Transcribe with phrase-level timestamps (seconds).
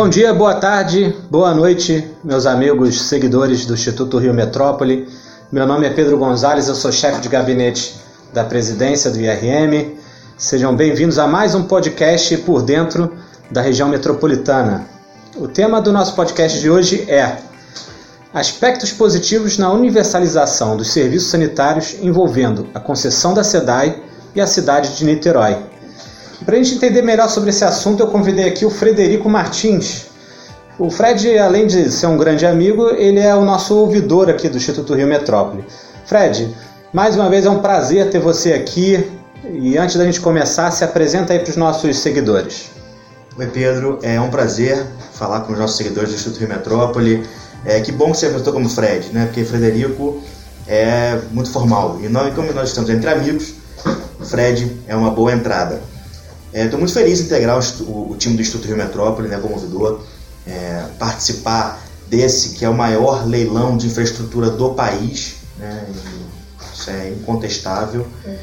[0.00, 5.06] Bom dia, boa tarde, boa noite, meus amigos seguidores do Instituto Rio Metrópole.
[5.52, 7.96] Meu nome é Pedro Gonzalez, eu sou chefe de gabinete
[8.32, 9.94] da presidência do IRM.
[10.38, 13.12] Sejam bem-vindos a mais um podcast por dentro
[13.50, 14.86] da região metropolitana.
[15.36, 17.36] O tema do nosso podcast de hoje é
[18.32, 24.02] Aspectos positivos na universalização dos serviços sanitários envolvendo a concessão da SEDAI
[24.34, 25.58] e a cidade de Niterói.
[26.44, 30.06] Para a gente entender melhor sobre esse assunto, eu convidei aqui o Frederico Martins.
[30.78, 34.56] O Fred, além de ser um grande amigo, ele é o nosso ouvidor aqui do
[34.56, 35.62] Instituto Rio Metrópole.
[36.06, 36.48] Fred,
[36.94, 39.06] mais uma vez é um prazer ter você aqui.
[39.52, 42.70] E antes da gente começar, se apresenta aí para os nossos seguidores.
[43.36, 43.98] Oi, Pedro.
[44.02, 47.26] É um prazer falar com os nossos seguidores do Instituto Rio Metrópole.
[47.66, 49.26] É, que bom que você apresentou como Fred, né?
[49.26, 50.22] Porque Frederico
[50.66, 51.98] é muito formal.
[52.02, 53.52] E nós, como nós estamos entre amigos,
[54.24, 55.80] Fred é uma boa entrada.
[56.52, 59.54] Estou é, muito feliz em integrar o, o, time do Instituto Rio Metrópole né, como
[59.54, 60.04] ouvidor,
[60.46, 65.86] é, participar desse que é o maior leilão de infraestrutura do país, né,
[66.74, 68.06] isso é incontestável.
[68.24, 68.36] É.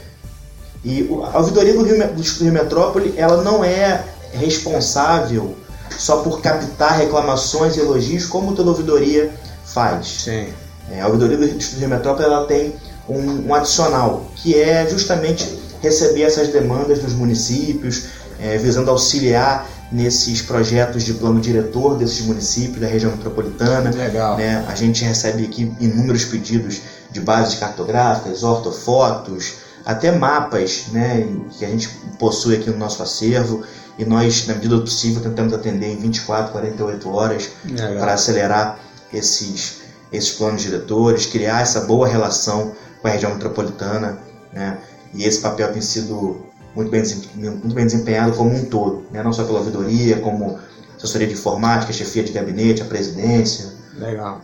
[0.85, 5.57] E a ouvidoria do, Rio, do Instituto Rio Metrópole ela não é responsável
[5.97, 9.31] só por captar reclamações e elogios, como toda ouvidoria
[9.65, 10.07] faz.
[10.23, 10.47] Sim.
[10.89, 12.73] É, a ouvidoria do Instituto Rio Metrópole ela tem
[13.09, 18.05] um, um, adicional, que é justamente receber essas demandas dos municípios,
[18.39, 23.89] é, visando auxiliar nesses projetos de plano diretor desses municípios da região metropolitana.
[23.89, 24.37] Legal.
[24.37, 24.63] Né?
[24.67, 29.53] A gente recebe aqui inúmeros pedidos de bases cartográficas, ortofotos,
[29.85, 31.25] até mapas né,
[31.57, 31.87] que a gente
[32.19, 33.63] possui aqui no nosso acervo
[33.97, 37.49] e nós, na medida do possível, tentamos atender em 24, 48 horas
[37.97, 38.79] para acelerar
[39.11, 39.79] esses,
[40.11, 44.19] esses planos diretores, criar essa boa relação com a região metropolitana.
[44.53, 44.77] Né?
[45.13, 47.01] E esse papel tem sido muito bem,
[47.35, 49.23] muito bem desempenhado como um todo, né?
[49.23, 50.59] não só pela ouvidoria, como
[50.95, 53.73] assessoria de informática, chefia de gabinete, a presidência.
[53.97, 54.41] Legal.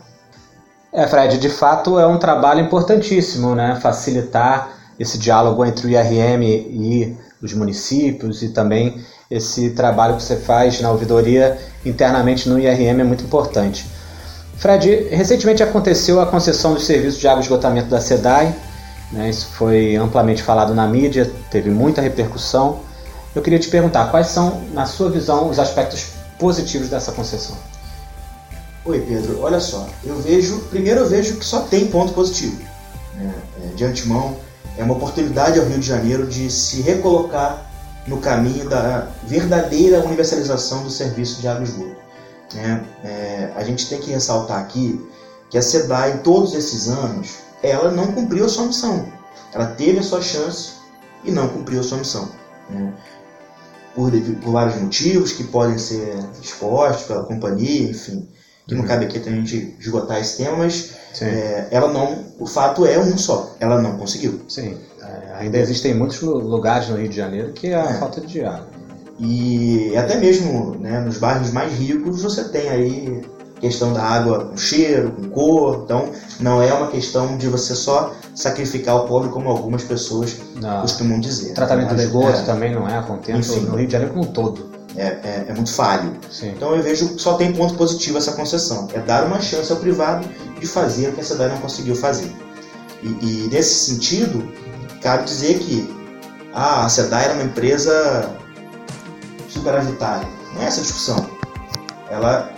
[0.92, 3.78] É, Fred, de fato é um trabalho importantíssimo, né?
[3.82, 10.36] Facilitar esse diálogo entre o IRM e os municípios e também esse trabalho que você
[10.36, 13.86] faz na ouvidoria internamente no IRM é muito importante.
[14.56, 18.54] Fred, recentemente aconteceu a concessão dos serviços de água e esgotamento da SEDAI,
[19.12, 22.80] né, isso foi amplamente falado na mídia, teve muita repercussão.
[23.34, 27.56] Eu queria te perguntar, quais são, na sua visão, os aspectos positivos dessa concessão?
[28.84, 29.40] Oi, Pedro.
[29.40, 32.60] Olha só, eu vejo, primeiro eu vejo que só tem ponto positivo.
[33.14, 33.32] Né?
[33.62, 34.36] É, de antemão,
[34.76, 37.70] é uma oportunidade ao Rio de Janeiro de se recolocar
[38.06, 41.96] no caminho da verdadeira universalização do serviço de água e esgoto.
[42.52, 42.84] Né?
[43.02, 45.00] É, a gente tem que ressaltar aqui
[45.48, 49.06] que a SEDAI, em todos esses anos, ela não cumpriu a sua missão.
[49.52, 50.74] Ela teve a sua chance
[51.24, 52.28] e não cumpriu a sua missão.
[52.68, 52.92] Né?
[53.94, 58.28] Por, por, vários motivos que podem ser expostos pela companhia, enfim,
[58.66, 58.80] que uhum.
[58.80, 62.98] não cabe aqui a gente esgotar esse tema, mas é, ela não, o fato é
[62.98, 64.40] um só, ela não conseguiu.
[64.48, 67.94] Sim, é, ainda existem muitos lugares no Rio de Janeiro que é a é.
[67.94, 68.68] falta de água.
[69.20, 73.24] E até mesmo né, nos bairros mais ricos você tem aí
[73.60, 75.82] questão da água com cheiro, com cor.
[75.84, 76.10] Então,
[76.40, 80.80] não é uma questão de você só sacrificar o pobre, como algumas pessoas não.
[80.80, 81.52] costumam dizer.
[81.52, 83.92] O tratamento Mas, de esgoto é, também não é a contento enfim, no Rio de
[83.92, 84.74] Janeiro como um todo.
[84.96, 86.12] É, é, é muito falho.
[86.30, 86.50] Sim.
[86.50, 88.88] Então eu vejo que só tem ponto positivo essa concessão.
[88.94, 90.26] É dar uma chance ao privado
[90.60, 92.30] de fazer o que a cidade não conseguiu fazer.
[93.02, 94.52] E, e nesse sentido,
[95.02, 95.92] cabe dizer que
[96.52, 98.30] ah, a SEDAI era uma empresa
[99.48, 100.28] superavitária.
[100.54, 101.28] Não é essa a discussão.
[102.08, 102.48] Ela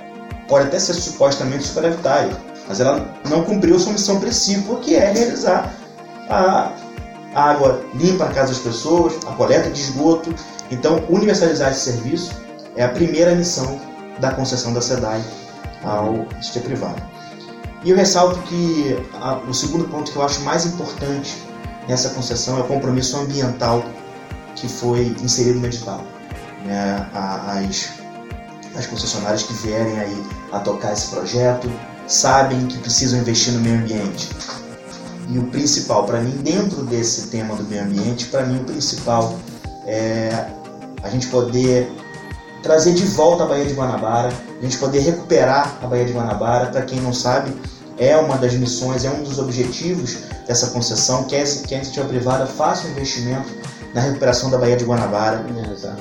[0.48, 2.36] pode até ser supostamente superavitária,
[2.68, 5.72] mas ela não cumpriu sua missão principal, que é realizar
[6.28, 6.72] a
[7.34, 10.34] água limpa na casa das pessoas, a coleta de esgoto.
[10.70, 12.32] Então, universalizar esse serviço
[12.74, 13.80] é a primeira missão
[14.18, 15.22] da concessão da SEDAI
[15.84, 17.02] ao setor privado.
[17.84, 21.36] E eu ressalto que a, o segundo ponto que eu acho mais importante
[21.86, 23.84] nessa concessão é o compromisso ambiental
[24.56, 26.02] que foi inserido no edital.
[26.64, 27.08] Né?
[27.14, 27.90] As
[28.76, 31.70] as concessionárias que vierem aí a tocar esse projeto
[32.06, 34.28] sabem que precisam investir no meio ambiente.
[35.28, 39.36] E o principal, para mim, dentro desse tema do meio ambiente, para mim o principal
[39.86, 40.46] é
[41.02, 41.90] a gente poder
[42.62, 46.66] trazer de volta a Baía de Guanabara, a gente poder recuperar a Baía de Guanabara.
[46.66, 47.52] Para quem não sabe,
[47.98, 52.06] é uma das missões, é um dos objetivos dessa concessão, que, é, que a iniciativa
[52.06, 53.48] privada faça um investimento
[53.94, 55.44] na recuperação da Baía de Guanabara.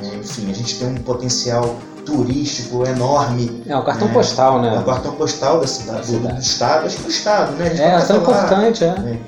[0.04, 3.64] É, enfim, a gente tem um potencial turístico enorme.
[3.66, 4.14] É, o cartão né?
[4.14, 4.76] postal, né?
[4.76, 7.76] É o cartão postal da cidade, do, do, estado, acho que do estado, né?
[7.78, 9.00] é, é tão importante, é.
[9.00, 9.20] Né?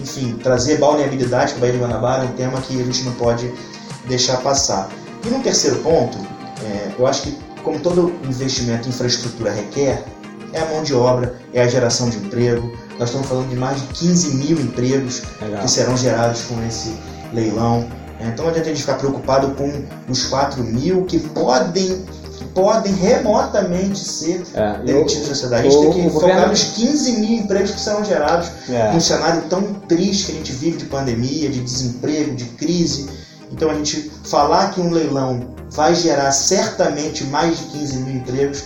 [0.00, 3.52] Enfim, trazer balneabilidade para Baía de Guanabara é um tema que a gente não pode
[4.06, 4.88] deixar passar.
[5.24, 6.18] E no terceiro ponto,
[6.64, 10.04] é, eu acho que como todo investimento em infraestrutura requer,
[10.52, 12.72] é a mão de obra, é a geração de emprego.
[12.98, 15.62] Nós estamos falando de mais de 15 mil empregos Legal.
[15.62, 16.96] que serão gerados com esse
[17.32, 17.88] leilão.
[18.20, 22.04] Então não adianta a gente ficar preocupado com os 4 mil que podem
[22.54, 25.66] podem remotamente ser é, demitidos da sociedade.
[25.66, 26.48] A gente tem que focar governo...
[26.48, 28.92] nos 15 mil empregos que serão gerados é.
[28.92, 33.08] num cenário tão triste que a gente vive de pandemia, de desemprego, de crise.
[33.50, 38.64] Então a gente falar que um leilão vai gerar certamente mais de 15 mil empregos.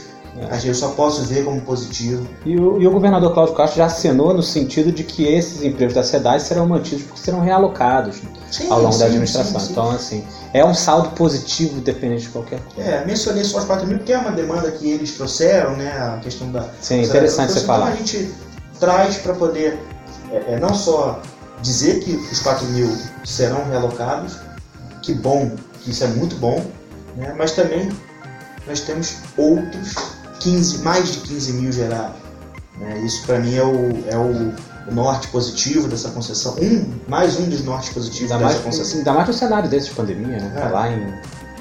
[0.64, 2.26] Eu só posso ver como positivo.
[2.44, 5.94] E o, e o, governador Cláudio Castro já assinou no sentido de que esses empregos
[5.94, 9.60] da SEDAI serão mantidos porque serão realocados sim, ao longo sim, da administração.
[9.60, 12.90] Sim, então, assim, é um saldo positivo dependente de qualquer coisa.
[12.90, 15.90] É, mencionei só os 4 mil porque é uma demanda que eles trouxeram, né?
[15.90, 16.68] A questão da.
[16.80, 17.92] Sim, interessante você falar.
[17.92, 18.30] Então a gente
[18.78, 19.78] traz para poder
[20.30, 21.20] é, é, não só
[21.62, 22.94] dizer que os 4 mil
[23.24, 24.36] serão realocados,
[25.02, 25.50] que bom,
[25.82, 26.62] que isso é muito bom,
[27.16, 27.34] né?
[27.38, 27.88] mas também
[28.66, 32.16] nós temos outros 15, mais de 15 mil gerados.
[32.78, 33.00] Né?
[33.04, 34.54] Isso para mim é o, é o,
[34.90, 36.56] o, norte positivo dessa concessão.
[36.60, 38.98] Um, mais um dos nortes positivos ainda dessa mais, concessão.
[38.98, 40.52] Ainda mais no cenário desse de pandemia, né?
[40.54, 40.60] É.
[40.60, 41.14] Falar em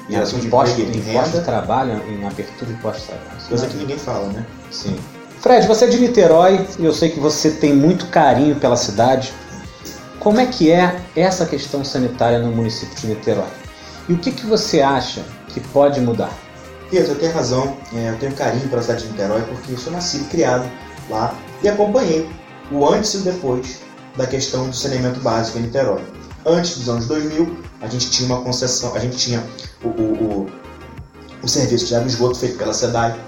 [0.08, 3.48] geração de imposto, de, imposto de trabalho, em abertura de imposto de trabalho.
[3.48, 4.46] Coisa que ninguém fala, né?
[4.70, 4.96] Sim.
[5.40, 9.32] Fred, você é de Niterói e eu sei que você tem muito carinho pela cidade.
[10.18, 13.46] Como é que é essa questão sanitária no município de Niterói?
[14.08, 16.32] E o que, que você acha que pode mudar?
[16.92, 20.22] Eu tenho razão, é, eu tenho carinho pela cidade de Niterói porque eu sou nascido
[20.22, 20.70] e criado
[21.10, 22.28] lá e acompanhei
[22.70, 23.80] o antes e o depois
[24.16, 26.02] da questão do saneamento básico em Niterói.
[26.44, 29.44] Antes dos anos 2000, a gente tinha uma concessão, a gente tinha
[29.82, 30.50] o, o, o,
[31.42, 33.18] o serviço de água e esgoto feito pela SEDAI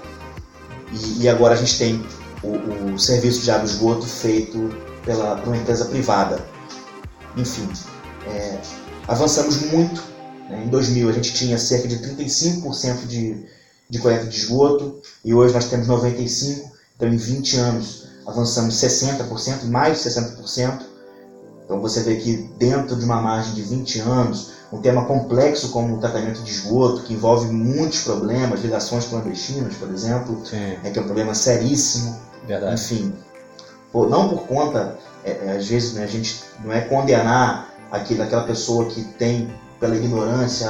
[0.91, 2.05] e, e agora a gente tem
[2.41, 4.69] o, o, serviço de água e esgoto feito
[5.03, 6.43] pela, por uma empresa privada.
[7.35, 7.67] Enfim,
[8.25, 8.57] é,
[9.07, 10.08] avançamos muito?
[10.49, 13.45] Em 2000 a gente tinha cerca de 35% de,
[13.89, 16.69] de coleta de esgoto e hoje nós temos 95%.
[16.95, 20.81] Então em 20 anos avançamos 60%, mais de 60%.
[21.63, 25.95] Então você vê que dentro de uma margem de 20 anos, um tema complexo como
[25.95, 30.43] o tratamento de esgoto, que envolve muitos problemas, ligações clandestinas, por exemplo,
[30.83, 32.19] é que é um problema seríssimo.
[32.47, 32.73] Verdade.
[32.73, 33.13] Enfim,
[33.93, 38.43] não por conta, é, é, às vezes né, a gente não é condenar aquele, aquela
[38.43, 39.49] pessoa que tem
[39.79, 40.69] pela ignorância,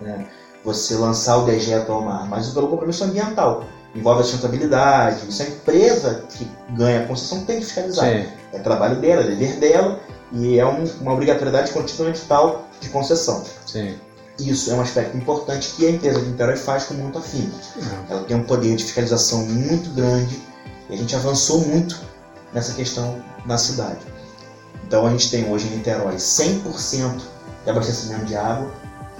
[0.00, 0.26] né,
[0.64, 3.64] você lançar o dejeto ao mar, mas pelo compromisso ambiental.
[3.94, 5.28] Envolve a sustentabilidade.
[5.28, 8.04] Isso é a empresa que ganha a concessão tem que fiscalizar.
[8.04, 8.26] Sim.
[8.52, 10.00] É trabalho dela, é dever dela
[10.32, 13.42] e é um, uma obrigatoriedade continental de concessão.
[13.64, 13.96] Sim.
[14.38, 17.56] Isso é um aspecto importante que a empresa de Niterói faz com muito afinco.
[17.76, 18.04] Uhum.
[18.10, 20.38] Ela tem um poder de fiscalização muito grande
[20.90, 21.98] e a gente avançou muito
[22.52, 24.00] nessa questão na cidade.
[24.86, 27.22] Então a gente tem hoje em Niterói 100%
[27.66, 28.70] de abastecimento de água.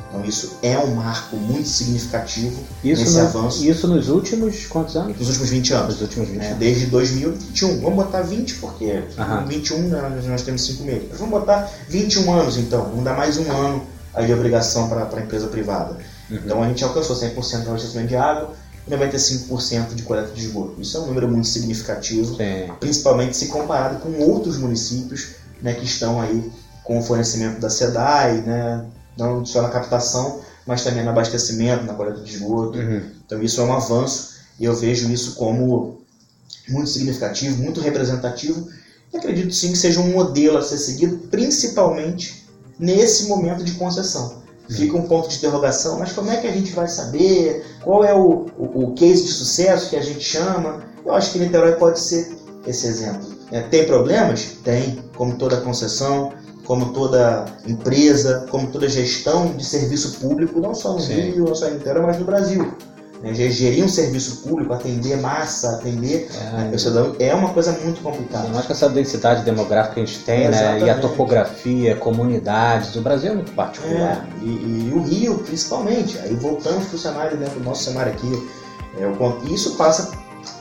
[0.09, 3.67] Então isso é um marco muito significativo isso nesse no, avanço.
[3.67, 5.19] Isso nos últimos quantos anos?
[5.19, 5.89] Nos últimos 20 anos.
[5.95, 7.81] Nos últimos 20 é, Desde 2021.
[7.81, 9.47] Vamos botar 20 porque uhum.
[9.47, 11.09] 21 né, nós temos 5 meses.
[11.11, 12.85] Mas vamos botar 21 anos então.
[12.85, 13.83] Vamos dar mais um ano
[14.15, 15.99] aí de obrigação para a empresa privada.
[16.31, 16.37] Uhum.
[16.37, 18.55] Então a gente alcançou 100% de abastecimento de água
[18.87, 20.81] e 95% de coleta de esgoto.
[20.81, 22.73] Isso é um número muito significativo, Sim.
[22.79, 26.49] principalmente se comparado com outros municípios né, que estão aí
[26.87, 28.87] com o fornecimento da SEDAI, né?
[29.19, 32.79] não só na captação, mas também no abastecimento, na coleta de esgoto.
[32.79, 33.11] Uhum.
[33.27, 36.01] Então isso é um avanço e eu vejo isso como
[36.69, 38.69] muito significativo, muito representativo
[39.13, 42.47] e acredito sim que seja um modelo a ser seguido, principalmente
[42.79, 44.43] nesse momento de concessão.
[44.69, 44.77] Uhum.
[44.77, 47.65] Fica um ponto de interrogação, mas como é que a gente vai saber?
[47.83, 50.85] Qual é o, o, o case de sucesso que a gente chama?
[51.05, 53.35] Eu acho que Niterói pode ser esse exemplo.
[53.51, 54.59] É, tem problemas?
[54.63, 56.33] Tem, como toda concessão
[56.67, 61.15] como toda empresa, como toda gestão de serviço público, não só no Sim.
[61.15, 62.75] Rio, não só interior, mas no Brasil.
[63.23, 63.33] Né?
[63.33, 68.49] Gerir um serviço público, atender massa, atender é, a pessoa, é uma coisa muito complicada.
[68.49, 70.81] Mais com essa densidade demográfica que a gente tem, né?
[70.81, 74.27] e a topografia, comunidades, o Brasil é muito particular.
[74.41, 76.19] É, e, e, o Rio, principalmente.
[76.19, 78.49] Aí voltamos para o cenário, dentro do nosso cenário aqui.
[78.99, 80.11] É, isso passa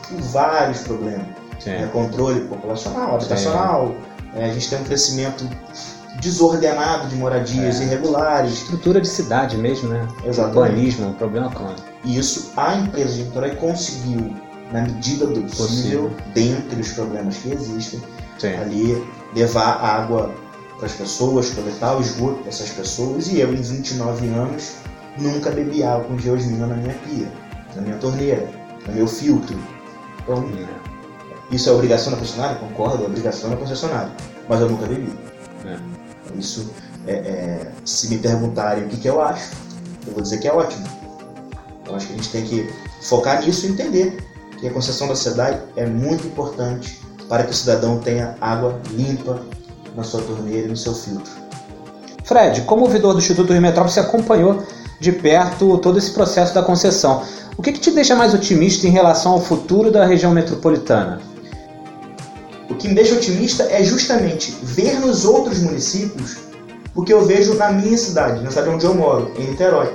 [0.07, 1.27] por vários problemas.
[1.65, 3.95] É, controle populacional, habitacional.
[4.35, 5.49] É, a gente tem um crescimento
[6.19, 7.83] desordenado de moradias é.
[7.85, 8.53] irregulares.
[8.53, 10.07] Estrutura de cidade mesmo, né?
[10.25, 10.57] Exatamente.
[10.57, 11.75] Urbanismo, um problema claro.
[12.03, 14.33] E isso a empresa de Niterói conseguiu,
[14.71, 18.01] na medida do possível, dentre os problemas que existem,
[18.37, 18.53] Sim.
[18.55, 20.33] ali levar água
[20.77, 23.27] para as pessoas, coletar o esgoto dessas pessoas.
[23.27, 24.73] E eu, em 29 anos,
[25.17, 27.27] nunca bebi água com geosmina na minha pia,
[27.75, 28.47] na minha torneira,
[28.87, 29.57] no meu filtro.
[30.23, 31.55] Então, é.
[31.55, 32.57] isso é obrigação da concessionária?
[32.57, 34.11] Concordo, é obrigação da concessionária.
[34.47, 35.11] Mas eu nunca bebi.
[35.65, 36.04] É.
[36.37, 36.69] Isso,
[37.07, 39.51] é, é, se me perguntarem o que, que eu acho,
[40.07, 40.85] eu vou dizer que é ótimo.
[41.87, 42.69] Eu acho que a gente tem que
[43.01, 44.17] focar nisso e entender
[44.59, 46.99] que a concessão da cidade é muito importante
[47.29, 49.41] para que o cidadão tenha água limpa
[49.95, 51.31] na sua torneira e no seu filtro.
[52.23, 54.63] Fred, como ouvidor do Instituto Rio Metrópole, você acompanhou
[54.99, 57.23] de perto todo esse processo da concessão.
[57.57, 61.21] O que, que te deixa mais otimista em relação ao futuro da região metropolitana?
[62.69, 66.37] O que me deixa otimista é justamente ver nos outros municípios
[66.95, 69.93] o que eu vejo na minha cidade, na cidade onde eu moro, em Niterói.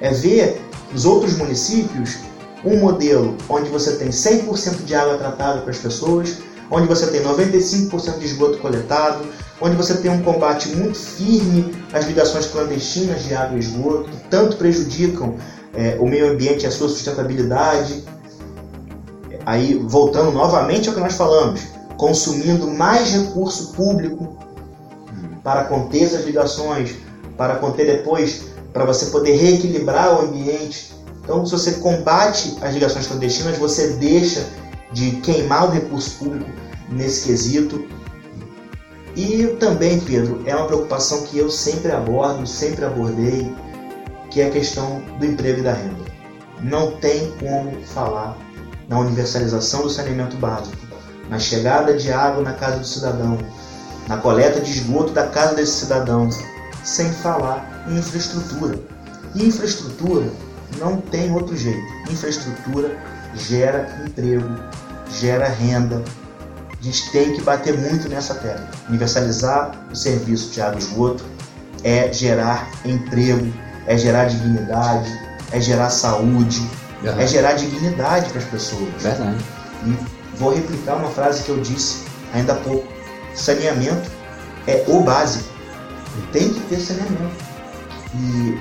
[0.00, 0.60] É ver
[0.92, 2.16] nos outros municípios
[2.64, 6.38] um modelo onde você tem 100% de água tratada para as pessoas,
[6.70, 9.24] onde você tem 95% de esgoto coletado,
[9.60, 14.16] onde você tem um combate muito firme às ligações clandestinas de água e esgoto, que
[14.28, 15.36] tanto prejudicam
[15.74, 18.04] é, o meio ambiente e a sua sustentabilidade.
[19.44, 21.60] Aí, voltando novamente ao que nós falamos,
[21.96, 24.36] consumindo mais recurso público
[25.42, 26.96] para conter essas ligações,
[27.36, 30.94] para conter depois, para você poder reequilibrar o ambiente.
[31.22, 34.46] Então, se você combate as ligações clandestinas, você deixa
[34.92, 36.50] de queimar o recurso público
[36.88, 37.86] nesse quesito.
[39.14, 43.50] E também, Pedro, é uma preocupação que eu sempre abordo, sempre abordei,
[44.30, 46.04] que é a questão do emprego e da renda.
[46.60, 48.36] Não tem como falar
[48.88, 50.85] na universalização do saneamento básico,
[51.28, 53.38] na chegada de água na casa do cidadão,
[54.08, 56.28] na coleta de esgoto da casa desse cidadão,
[56.84, 58.78] sem falar em infraestrutura.
[59.34, 60.30] E infraestrutura
[60.78, 61.86] não tem outro jeito.
[62.10, 62.96] Infraestrutura
[63.34, 64.48] gera emprego,
[65.10, 66.02] gera renda.
[66.78, 68.68] A gente tem que bater muito nessa tecla.
[68.88, 71.24] Universalizar o serviço de água e esgoto
[71.82, 73.52] é gerar emprego,
[73.86, 75.10] é gerar dignidade,
[75.52, 76.60] é gerar saúde,
[77.02, 77.20] uhum.
[77.20, 78.88] é gerar dignidade para as pessoas.
[79.02, 79.44] Verdade.
[79.84, 82.86] E vou replicar uma frase que eu disse ainda há pouco.
[83.34, 84.10] Saneamento
[84.66, 85.48] é o básico.
[86.32, 87.34] Tem que ter saneamento.
[88.14, 88.58] E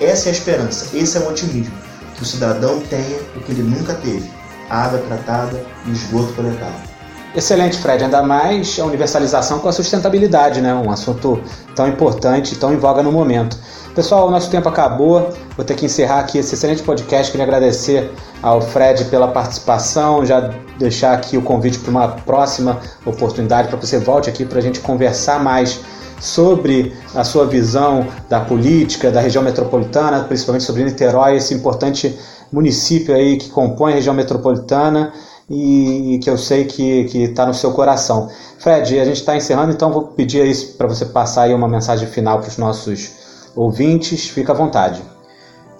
[0.00, 1.74] essa é a esperança, esse é o otimismo.
[2.16, 4.30] Que o cidadão tenha o que ele nunca teve:
[4.70, 6.94] água tratada e esgoto coletado.
[7.34, 8.04] Excelente, Fred.
[8.04, 10.72] Ainda mais a universalização com a sustentabilidade, né?
[10.72, 11.42] Um assunto
[11.74, 13.58] tão importante, tão em voga no momento.
[13.94, 15.32] Pessoal, o nosso tempo acabou.
[15.56, 17.30] Vou ter que encerrar aqui esse excelente podcast.
[17.30, 18.10] Queria agradecer
[18.42, 23.86] ao Fred pela participação, já deixar aqui o convite para uma próxima oportunidade para que
[23.86, 25.80] você volte aqui para a gente conversar mais
[26.20, 32.18] sobre a sua visão da política da região metropolitana, principalmente sobre Niterói, esse importante
[32.52, 35.12] município aí que compõe a região metropolitana
[35.48, 38.28] e que eu sei que está no seu coração.
[38.58, 42.40] Fred, a gente está encerrando, então vou pedir para você passar aí uma mensagem final
[42.40, 43.23] para os nossos
[43.54, 45.02] ouvintes, fica à vontade.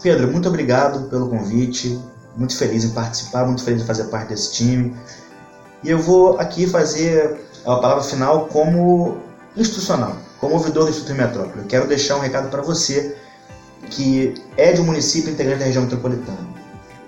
[0.02, 1.98] Pedro, muito obrigado pelo convite,
[2.36, 4.96] muito feliz em participar, muito feliz em fazer parte desse time.
[5.82, 9.18] E eu vou aqui fazer a palavra final como
[9.56, 11.60] institucional, como ouvidor do Instituto Metrópole.
[11.60, 13.16] Eu quero deixar um recado para você
[13.90, 16.38] que é de um município integrante da região metropolitana.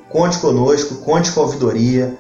[0.09, 2.17] Conte conosco, conte com a ouvidoria,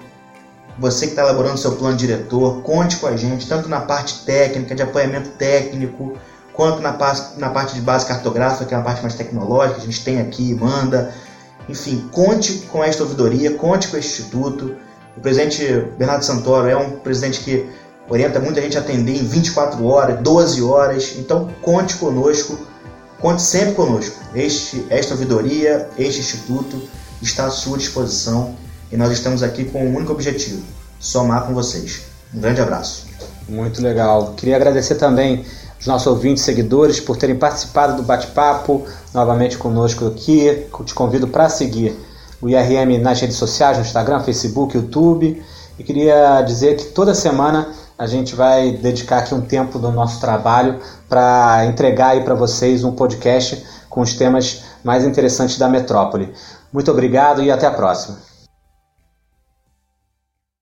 [0.78, 4.74] você que está elaborando seu plano diretor, conte com a gente, tanto na parte técnica,
[4.74, 6.16] de apoiamento técnico,
[6.56, 6.96] quanto na,
[7.36, 10.54] na parte de base cartográfica, que é a parte mais tecnológica, a gente tem aqui,
[10.54, 11.14] manda.
[11.68, 14.74] Enfim, conte com esta ouvidoria, conte com este instituto.
[15.16, 15.64] O presidente
[15.98, 17.68] Bernardo Santoro é um presidente que
[18.08, 21.14] orienta muita gente a atender em 24 horas, 12 horas.
[21.18, 22.58] Então, conte conosco,
[23.20, 24.16] conte sempre conosco.
[24.34, 26.88] Este, esta ouvidoria, este instituto
[27.20, 28.56] está à sua disposição
[28.90, 30.62] e nós estamos aqui com um único objetivo:
[30.98, 32.02] somar com vocês.
[32.32, 33.05] Um grande abraço.
[33.48, 34.34] Muito legal.
[34.36, 35.44] Queria agradecer também
[35.78, 38.84] os nossos ouvintes seguidores por terem participado do bate-papo
[39.14, 40.66] novamente conosco aqui.
[40.84, 41.96] Te convido para seguir
[42.40, 45.42] o IRM nas redes sociais, no Instagram, Facebook, YouTube.
[45.78, 50.20] E queria dizer que toda semana a gente vai dedicar aqui um tempo do nosso
[50.20, 56.32] trabalho para entregar aí para vocês um podcast com os temas mais interessantes da metrópole.
[56.72, 58.25] Muito obrigado e até a próxima.